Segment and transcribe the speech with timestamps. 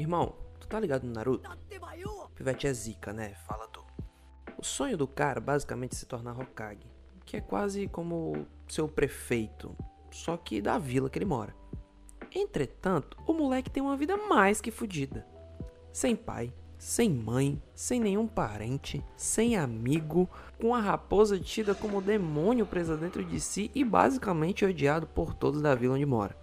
[0.00, 1.50] Irmão, tu tá ligado no Naruto?
[2.34, 3.34] Pivete é zica, né?
[3.46, 3.84] Fala tu.
[4.56, 6.90] O sonho do cara basicamente é se tornar Hokage,
[7.26, 9.76] que é quase como seu prefeito,
[10.10, 11.54] só que da vila que ele mora.
[12.34, 15.26] Entretanto, o moleque tem uma vida mais que fodida.
[15.92, 22.64] Sem pai, sem mãe, sem nenhum parente, sem amigo, com a raposa tida como demônio
[22.64, 26.34] presa dentro de si e basicamente odiado por todos da vila onde mora.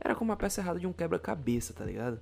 [0.00, 2.20] Era como a peça errada de um quebra-cabeça, tá ligado?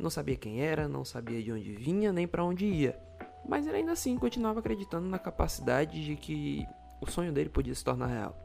[0.00, 2.98] Não sabia quem era, não sabia de onde vinha, nem para onde ia.
[3.46, 6.66] Mas ele ainda assim continuava acreditando na capacidade de que
[7.00, 8.36] o sonho dele podia se tornar real.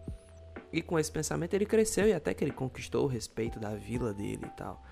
[0.72, 4.14] E com esse pensamento ele cresceu e até que ele conquistou o respeito da vila
[4.14, 4.84] dele e tal.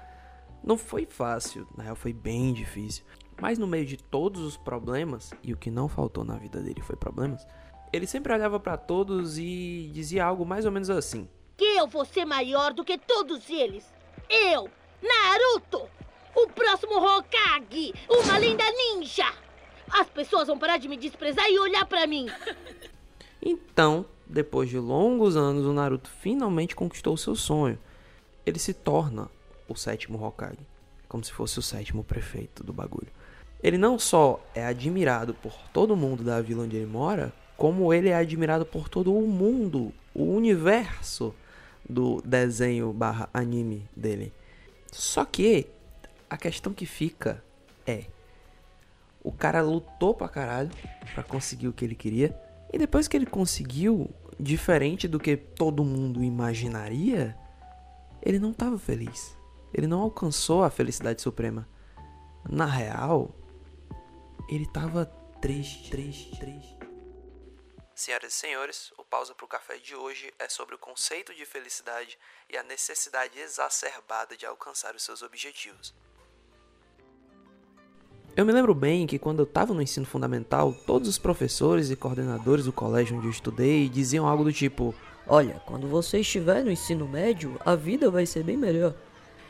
[0.63, 3.03] Não foi fácil, na real foi bem difícil.
[3.41, 6.81] Mas no meio de todos os problemas, e o que não faltou na vida dele
[6.81, 7.45] foi problemas,
[7.91, 11.27] ele sempre olhava para todos e dizia algo mais ou menos assim:
[11.57, 13.91] Que eu vou ser maior do que todos eles.
[14.29, 14.69] Eu,
[15.01, 15.89] Naruto,
[16.35, 19.31] o próximo Hokage, uma linda ninja.
[19.89, 22.27] As pessoas vão parar de me desprezar e olhar para mim.
[23.45, 27.77] Então, depois de longos anos, o Naruto finalmente conquistou seu sonho.
[28.45, 29.29] Ele se torna
[29.67, 30.65] o sétimo Hokage,
[31.09, 33.11] como se fosse o sétimo prefeito do bagulho.
[33.61, 38.09] Ele não só é admirado por todo mundo da vila onde ele mora, como ele
[38.09, 41.35] é admirado por todo o mundo, o universo
[41.87, 44.31] do desenho barra anime dele.
[44.91, 45.67] Só que
[46.33, 47.43] a questão que fica
[47.85, 48.05] é:
[49.23, 50.71] o cara lutou pra caralho
[51.13, 52.35] pra conseguir o que ele queria,
[52.71, 57.37] e depois que ele conseguiu, diferente do que todo mundo imaginaria,
[58.19, 59.37] ele não estava feliz.
[59.71, 61.69] Ele não alcançou a felicidade suprema.
[62.49, 63.35] Na real,
[64.49, 65.05] ele estava
[65.39, 66.77] triste, triste, triste.
[67.95, 71.45] Senhoras e senhores, o pausa para o café de hoje é sobre o conceito de
[71.45, 72.17] felicidade
[72.49, 75.93] e a necessidade exacerbada de alcançar os seus objetivos.
[78.35, 81.95] Eu me lembro bem que quando eu estava no ensino fundamental, todos os professores e
[81.95, 84.95] coordenadores do colégio onde eu estudei diziam algo do tipo:
[85.27, 88.95] Olha, quando você estiver no ensino médio, a vida vai ser bem melhor.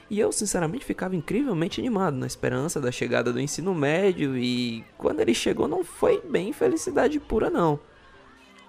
[0.09, 5.21] E eu, sinceramente, ficava incrivelmente animado na esperança da chegada do ensino médio e quando
[5.21, 7.79] ele chegou não foi bem felicidade pura não.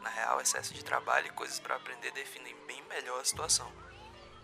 [0.00, 3.66] Na real, excesso de trabalho e coisas para aprender definem bem melhor a situação.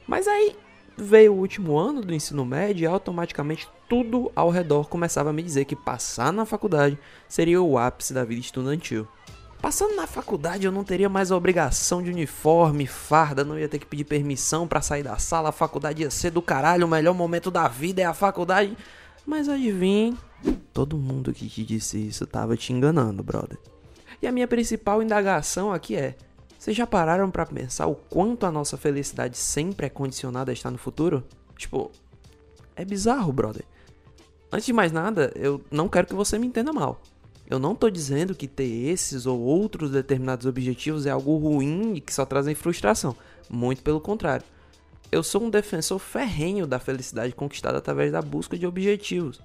[0.05, 0.57] Mas aí
[0.97, 5.43] veio o último ano do ensino médio e automaticamente tudo ao redor começava a me
[5.43, 9.07] dizer que passar na faculdade seria o ápice da vida estudantil.
[9.61, 13.79] Passando na faculdade eu não teria mais a obrigação de uniforme, farda, não ia ter
[13.79, 17.15] que pedir permissão para sair da sala, a faculdade ia ser do caralho, o melhor
[17.15, 18.77] momento da vida é a faculdade.
[19.27, 20.17] Mas adivinhe,
[20.73, 23.59] todo mundo que te disse isso tava te enganando, brother.
[24.23, 26.17] E a minha principal indagação aqui é:
[26.61, 30.71] vocês já pararam para pensar o quanto a nossa felicidade sempre é condicionada a estar
[30.71, 31.25] no futuro?
[31.57, 31.91] Tipo,
[32.77, 33.65] é bizarro, brother.
[34.53, 37.01] Antes de mais nada, eu não quero que você me entenda mal.
[37.49, 42.01] Eu não tô dizendo que ter esses ou outros determinados objetivos é algo ruim e
[42.03, 43.17] que só trazem frustração.
[43.49, 44.45] Muito pelo contrário.
[45.11, 49.41] Eu sou um defensor ferrenho da felicidade conquistada através da busca de objetivos.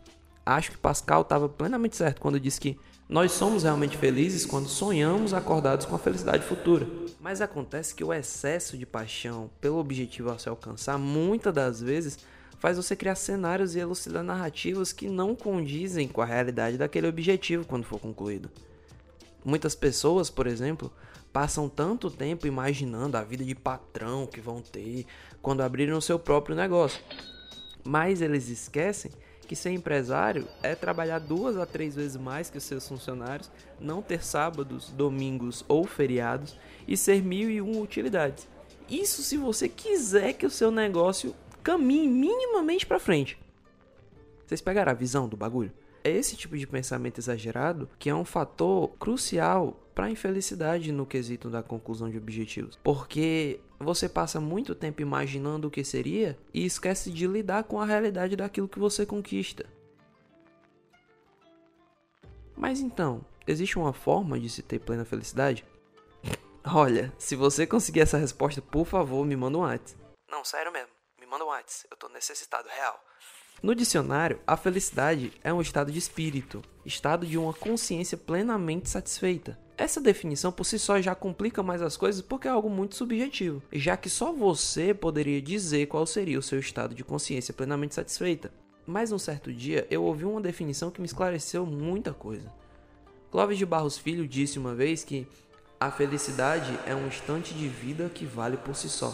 [0.45, 5.31] Acho que Pascal estava plenamente certo quando disse que nós somos realmente felizes quando sonhamos
[5.31, 6.87] acordados com a felicidade futura.
[7.19, 12.17] Mas acontece que o excesso de paixão pelo objetivo a se alcançar muitas das vezes
[12.57, 17.63] faz você criar cenários e elucidar narrativas que não condizem com a realidade daquele objetivo
[17.63, 18.49] quando for concluído.
[19.43, 20.91] Muitas pessoas, por exemplo,
[21.31, 25.05] passam tanto tempo imaginando a vida de patrão que vão ter
[25.43, 26.99] quando abrirem o seu próprio negócio.
[27.83, 29.11] Mas eles esquecem
[29.45, 34.01] que ser empresário é trabalhar duas a três vezes mais que os seus funcionários, não
[34.01, 36.57] ter sábados, domingos ou feriados
[36.87, 38.47] e ser mil e um utilidades.
[38.89, 43.37] Isso se você quiser que o seu negócio caminhe minimamente para frente.
[44.45, 45.71] Vocês pegaram a visão do bagulho?
[46.03, 51.05] É esse tipo de pensamento exagerado que é um fator crucial para a infelicidade no
[51.05, 52.77] quesito da conclusão de objetivos.
[52.83, 57.85] Porque você passa muito tempo imaginando o que seria e esquece de lidar com a
[57.85, 59.65] realidade daquilo que você conquista.
[62.55, 65.65] Mas então, existe uma forma de se ter plena felicidade?
[66.65, 70.01] Olha, se você conseguir essa resposta, por favor, me manda um WhatsApp.
[70.29, 70.95] Não, sério mesmo
[71.35, 73.03] manda um WhatsApp, eu tô necessitado real.
[73.61, 79.59] No dicionário, a felicidade é um estado de espírito, estado de uma consciência plenamente satisfeita.
[79.77, 83.61] Essa definição por si só já complica mais as coisas porque é algo muito subjetivo,
[83.73, 88.53] já que só você poderia dizer qual seria o seu estado de consciência plenamente satisfeita.
[88.87, 92.51] Mas um certo dia eu ouvi uma definição que me esclareceu muita coisa.
[93.29, 95.27] Clóvis de Barros Filho disse uma vez que
[95.77, 99.13] a felicidade é um instante de vida que vale por si só.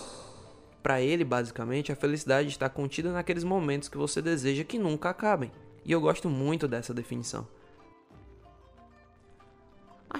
[0.83, 5.51] Para ele, basicamente, a felicidade está contida naqueles momentos que você deseja que nunca acabem.
[5.83, 7.47] E eu gosto muito dessa definição.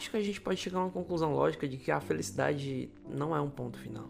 [0.02, 3.36] Acho que a gente pode chegar a uma conclusão lógica de que a felicidade não
[3.36, 4.10] é um ponto final.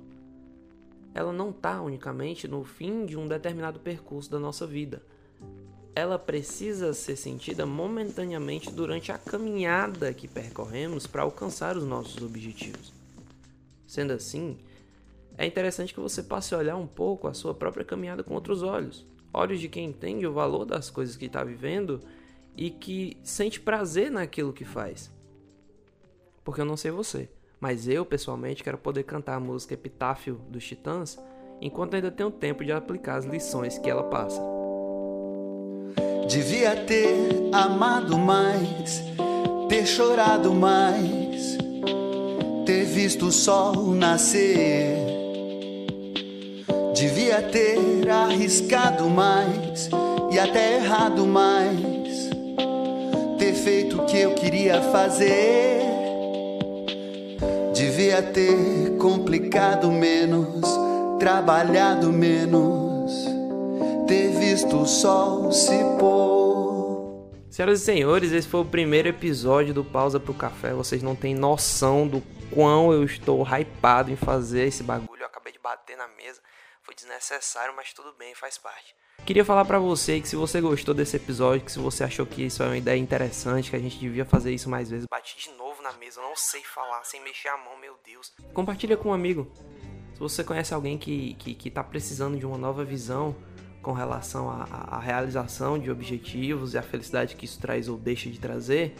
[1.13, 5.03] Ela não está unicamente no fim de um determinado percurso da nossa vida.
[5.93, 12.93] Ela precisa ser sentida momentaneamente durante a caminhada que percorremos para alcançar os nossos objetivos.
[13.85, 14.57] Sendo assim,
[15.37, 18.63] é interessante que você passe a olhar um pouco a sua própria caminhada com outros
[18.63, 22.01] olhos olhos de quem entende o valor das coisas que está vivendo
[22.55, 25.11] e que sente prazer naquilo que faz.
[26.43, 27.29] Porque eu não sei você,
[27.59, 31.19] mas eu pessoalmente quero poder cantar a música Epitáfio dos Titãs
[31.61, 34.41] enquanto ainda tenho tempo de aplicar as lições que ela passa.
[36.27, 39.03] Devia ter amado mais,
[39.67, 41.57] ter chorado mais,
[42.65, 45.11] ter visto o sol nascer
[47.01, 49.89] Devia ter arriscado mais
[50.31, 52.29] e até errado mais.
[53.39, 55.80] Ter feito o que eu queria fazer.
[58.11, 60.65] Devia ter complicado menos,
[61.17, 63.09] trabalhado menos,
[64.05, 67.31] ter visto o sol se pôr.
[67.49, 70.73] Senhoras e senhores, esse foi o primeiro episódio do Pausa pro Café.
[70.73, 72.21] Vocês não têm noção do
[72.53, 75.21] quão eu estou hypado em fazer esse bagulho.
[75.21, 76.41] Eu acabei de bater na mesa.
[76.83, 78.95] Foi desnecessário, mas tudo bem, faz parte.
[79.25, 82.43] Queria falar para você que se você gostou desse episódio, que se você achou que
[82.43, 85.55] isso é uma ideia interessante, que a gente devia fazer isso mais vezes, bate de
[85.57, 88.33] novo na mesa, não sei falar sem mexer a mão, meu Deus.
[88.51, 89.51] Compartilha com um amigo.
[90.13, 93.35] Se você conhece alguém que, que, que tá precisando de uma nova visão
[93.81, 98.39] com relação à realização de objetivos e a felicidade que isso traz ou deixa de
[98.39, 98.95] trazer,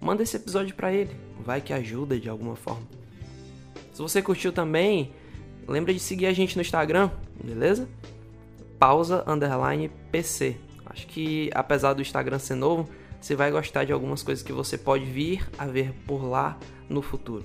[0.00, 1.16] manda esse episódio para ele.
[1.40, 2.86] Vai que ajuda de alguma forma.
[3.92, 5.14] Se você curtiu também,
[5.66, 7.10] Lembra de seguir a gente no Instagram,
[7.42, 7.88] beleza?
[8.78, 10.56] Pausa underline PC.
[10.86, 12.88] Acho que apesar do Instagram ser novo,
[13.20, 17.00] você vai gostar de algumas coisas que você pode vir a ver por lá no
[17.00, 17.44] futuro.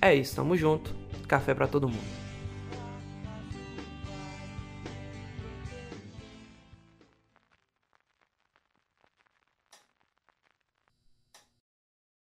[0.00, 0.94] É isso, tamo junto.
[1.28, 2.25] Café para todo mundo.